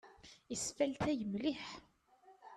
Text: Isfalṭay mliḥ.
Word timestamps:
Isfalṭay 0.53 1.17
mliḥ. 1.31 1.65